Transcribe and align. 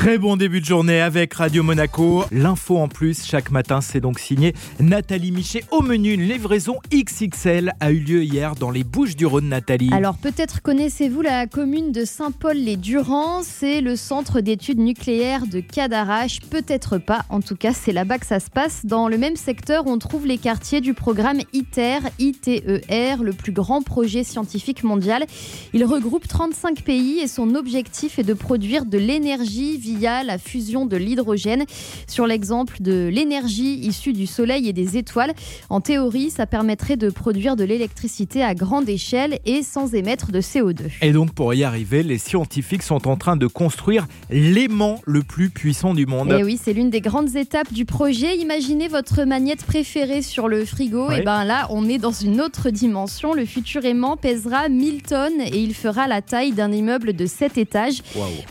Très 0.00 0.16
bon 0.16 0.38
début 0.38 0.62
de 0.62 0.64
journée 0.64 1.02
avec 1.02 1.34
Radio 1.34 1.62
Monaco. 1.62 2.24
L'info 2.32 2.78
en 2.78 2.88
plus 2.88 3.22
chaque 3.22 3.50
matin, 3.50 3.82
c'est 3.82 4.00
donc 4.00 4.18
signé 4.18 4.54
Nathalie 4.80 5.30
Michet. 5.30 5.62
Au 5.70 5.82
menu, 5.82 6.14
une 6.14 6.22
livraison 6.22 6.78
XXL 6.90 7.74
a 7.80 7.92
eu 7.92 7.98
lieu 7.98 8.22
hier 8.24 8.54
dans 8.54 8.70
les 8.70 8.82
Bouches 8.82 9.14
du 9.14 9.26
Rhône, 9.26 9.50
Nathalie. 9.50 9.90
Alors 9.92 10.16
peut-être 10.16 10.62
connaissez-vous 10.62 11.20
la 11.20 11.46
commune 11.46 11.92
de 11.92 12.06
Saint-Paul-les-Durans. 12.06 13.42
C'est 13.42 13.82
le 13.82 13.94
centre 13.94 14.40
d'études 14.40 14.78
nucléaires 14.78 15.46
de 15.46 15.60
Cadarache. 15.60 16.40
Peut-être 16.48 16.96
pas. 16.96 17.26
En 17.28 17.42
tout 17.42 17.56
cas, 17.56 17.74
c'est 17.74 17.92
là-bas 17.92 18.16
que 18.16 18.26
ça 18.26 18.40
se 18.40 18.48
passe. 18.48 18.86
Dans 18.86 19.06
le 19.06 19.18
même 19.18 19.36
secteur, 19.36 19.86
on 19.86 19.98
trouve 19.98 20.26
les 20.26 20.38
quartiers 20.38 20.80
du 20.80 20.94
programme 20.94 21.40
ITER, 21.52 21.98
ITER, 22.18 23.16
le 23.22 23.32
plus 23.34 23.52
grand 23.52 23.82
projet 23.82 24.24
scientifique 24.24 24.82
mondial. 24.82 25.26
Il 25.74 25.84
regroupe 25.84 26.26
35 26.26 26.84
pays 26.84 27.18
et 27.18 27.28
son 27.28 27.54
objectif 27.54 28.18
est 28.18 28.24
de 28.24 28.32
produire 28.32 28.86
de 28.86 28.96
l'énergie 28.96 29.76
via 29.96 30.22
la 30.22 30.38
fusion 30.38 30.86
de 30.86 30.96
l'hydrogène. 30.96 31.64
Sur 32.06 32.26
l'exemple 32.26 32.76
de 32.80 33.08
l'énergie 33.12 33.78
issue 33.80 34.12
du 34.12 34.26
soleil 34.26 34.68
et 34.68 34.72
des 34.72 34.96
étoiles, 34.96 35.32
en 35.68 35.80
théorie, 35.80 36.30
ça 36.30 36.46
permettrait 36.46 36.96
de 36.96 37.10
produire 37.10 37.56
de 37.56 37.64
l'électricité 37.64 38.42
à 38.42 38.54
grande 38.54 38.88
échelle 38.88 39.38
et 39.44 39.62
sans 39.62 39.94
émettre 39.94 40.30
de 40.32 40.40
CO2. 40.40 40.90
Et 41.02 41.12
donc 41.12 41.32
pour 41.32 41.54
y 41.54 41.64
arriver, 41.64 42.02
les 42.02 42.18
scientifiques 42.18 42.82
sont 42.82 43.08
en 43.08 43.16
train 43.16 43.36
de 43.36 43.46
construire 43.46 44.06
l'aimant 44.30 45.00
le 45.04 45.22
plus 45.22 45.50
puissant 45.50 45.94
du 45.94 46.06
monde. 46.06 46.32
Et 46.32 46.44
oui, 46.44 46.58
c'est 46.62 46.72
l'une 46.72 46.90
des 46.90 47.00
grandes 47.00 47.36
étapes 47.36 47.72
du 47.72 47.84
projet. 47.84 48.36
Imaginez 48.36 48.88
votre 48.88 49.24
magnette 49.24 49.64
préférée 49.64 50.22
sur 50.22 50.48
le 50.48 50.64
frigo. 50.64 51.10
Et 51.10 51.22
ben 51.22 51.44
là, 51.44 51.66
on 51.70 51.88
est 51.88 51.98
dans 51.98 52.12
une 52.12 52.40
autre 52.40 52.70
dimension. 52.70 53.34
Le 53.34 53.44
futur 53.44 53.84
aimant 53.84 54.16
pèsera 54.16 54.68
1000 54.68 55.02
tonnes 55.02 55.40
et 55.40 55.58
il 55.58 55.74
fera 55.74 56.06
la 56.06 56.22
taille 56.22 56.52
d'un 56.52 56.72
immeuble 56.72 57.12
de 57.12 57.26
7 57.26 57.58
étages. 57.58 58.02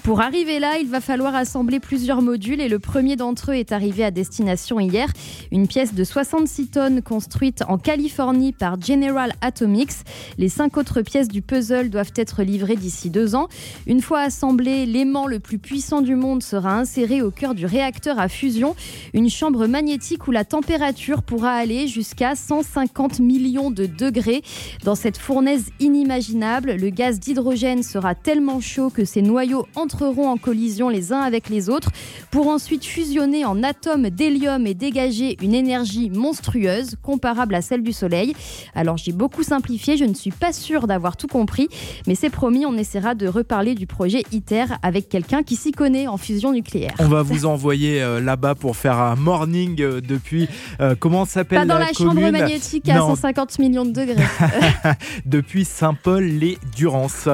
Pour 0.03 0.21
arriver 0.21 0.59
là, 0.59 0.77
il 0.79 0.87
va 0.87 1.01
falloir 1.01 1.28
assembler 1.35 1.79
plusieurs 1.79 2.21
modules 2.21 2.61
et 2.61 2.69
le 2.69 2.79
premier 2.79 3.15
d'entre 3.15 3.51
eux 3.51 3.55
est 3.55 3.71
arrivé 3.71 4.03
à 4.03 4.11
destination 4.11 4.79
hier. 4.79 5.09
Une 5.51 5.67
pièce 5.67 5.93
de 5.93 6.03
66 6.03 6.67
tonnes 6.67 7.01
construite 7.01 7.63
en 7.67 7.77
Californie 7.77 8.53
par 8.53 8.79
General 8.81 9.33
Atomics. 9.41 9.93
Les 10.37 10.49
cinq 10.49 10.77
autres 10.77 11.01
pièces 11.01 11.27
du 11.27 11.41
puzzle 11.41 11.89
doivent 11.89 12.13
être 12.15 12.43
livrées 12.43 12.75
d'ici 12.75 13.09
deux 13.09 13.35
ans. 13.35 13.47
Une 13.87 14.01
fois 14.01 14.21
assemblé, 14.21 14.85
l'aimant 14.85 15.27
le 15.27 15.39
plus 15.39 15.59
puissant 15.59 16.01
du 16.01 16.15
monde 16.15 16.43
sera 16.43 16.73
inséré 16.75 17.21
au 17.21 17.31
cœur 17.31 17.55
du 17.55 17.65
réacteur 17.65 18.19
à 18.19 18.27
fusion, 18.27 18.75
une 19.13 19.29
chambre 19.29 19.67
magnétique 19.67 20.27
où 20.27 20.31
la 20.31 20.45
température 20.45 21.23
pourra 21.23 21.51
aller 21.51 21.87
jusqu'à 21.87 22.35
150 22.35 23.19
millions 23.19 23.71
de 23.71 23.85
degrés. 23.85 24.41
Dans 24.83 24.95
cette 24.95 25.17
fournaise 25.17 25.69
inimaginable, 25.79 26.73
le 26.73 26.89
gaz 26.89 27.19
d'hydrogène 27.19 27.83
sera 27.83 28.15
tellement 28.15 28.59
chaud 28.59 28.89
que 28.89 29.05
ses 29.05 29.21
noyaux 29.21 29.65
entreront 29.75 30.29
en 30.29 30.37
collision 30.37 30.89
les 30.89 31.13
uns 31.13 31.18
avec 31.21 31.49
les 31.49 31.69
autres 31.69 31.91
pour 32.31 32.47
ensuite 32.47 32.85
fusionner 32.85 33.45
en 33.45 33.63
atomes 33.63 34.09
d'hélium 34.09 34.65
et 34.67 34.73
dégager 34.73 35.37
une 35.41 35.53
énergie 35.53 36.09
monstrueuse 36.09 36.95
comparable 37.01 37.55
à 37.55 37.61
celle 37.61 37.83
du 37.83 37.93
Soleil. 37.93 38.33
Alors 38.75 38.97
j'ai 38.97 39.11
beaucoup 39.11 39.43
simplifié, 39.43 39.97
je 39.97 40.05
ne 40.05 40.13
suis 40.13 40.31
pas 40.31 40.53
sûre 40.53 40.87
d'avoir 40.87 41.17
tout 41.17 41.27
compris, 41.27 41.67
mais 42.07 42.15
c'est 42.15 42.29
promis, 42.29 42.65
on 42.65 42.77
essaiera 42.77 43.15
de 43.15 43.27
reparler 43.27 43.75
du 43.75 43.87
projet 43.87 44.23
ITER 44.31 44.65
avec 44.81 45.09
quelqu'un 45.09 45.43
qui 45.43 45.55
s'y 45.55 45.71
connaît 45.71 46.07
en 46.07 46.17
fusion 46.17 46.51
nucléaire. 46.51 46.93
On 46.99 47.07
va 47.07 47.21
vous 47.21 47.45
envoyer 47.45 48.01
euh, 48.01 48.19
là-bas 48.19 48.55
pour 48.55 48.75
faire 48.75 48.97
un 48.97 49.15
morning 49.15 49.81
euh, 49.81 50.01
depuis 50.01 50.47
euh, 50.81 50.95
comment 50.99 51.25
s'appelle 51.25 51.59
Pas 51.59 51.65
dans 51.65 51.77
la, 51.77 51.93
chambre 51.93 52.19
magnétique 52.19 52.87
à 52.89 52.95
Non. 52.95 53.09
150 53.09 53.59
millions 53.59 53.85
de 53.85 53.91
degrés. 53.91 54.23
depuis 55.25 55.65
Saint-Paul-les-Durance. 55.65 57.29